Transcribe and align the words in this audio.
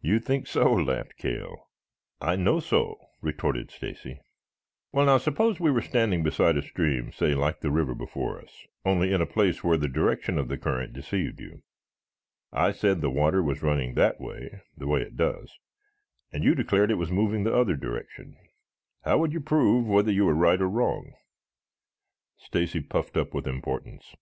"You 0.00 0.20
think 0.20 0.46
so?" 0.46 0.72
laughed 0.72 1.16
Cale. 1.16 1.68
"I 2.20 2.36
know 2.36 2.60
so," 2.60 2.96
retorted 3.20 3.72
Stacy. 3.72 4.20
"Well, 4.92 5.06
now 5.06 5.18
suppose 5.18 5.58
we 5.58 5.72
were 5.72 5.82
standing 5.82 6.22
beside 6.22 6.56
a 6.56 6.62
stream, 6.62 7.10
say 7.10 7.34
like 7.34 7.58
the 7.58 7.72
river 7.72 7.92
before 7.96 8.40
us, 8.40 8.68
only 8.84 9.12
in 9.12 9.20
a 9.20 9.26
place 9.26 9.64
where 9.64 9.76
the 9.76 9.88
direction 9.88 10.38
of 10.38 10.46
the 10.46 10.58
current 10.58 10.92
deceived 10.92 11.40
you. 11.40 11.62
I 12.52 12.70
said 12.70 13.00
the 13.00 13.10
water 13.10 13.42
was 13.42 13.60
running 13.60 13.94
that 13.94 14.20
way, 14.20 14.62
the 14.76 14.86
way 14.86 15.00
it 15.02 15.16
does, 15.16 15.58
and 16.32 16.44
you 16.44 16.54
declared 16.54 16.92
it 16.92 16.94
was 16.94 17.10
moving 17.10 17.38
in 17.40 17.44
the 17.46 17.54
other 17.56 17.74
direction, 17.74 18.36
how 19.02 19.18
would 19.18 19.32
you 19.32 19.40
prove 19.40 19.86
whether 19.88 20.12
you 20.12 20.24
were 20.24 20.34
right 20.36 20.62
or 20.62 20.68
wrong?" 20.68 21.14
Stacy 22.36 22.78
puffed 22.78 23.16
up 23.16 23.34
with 23.34 23.48
importance. 23.48 24.14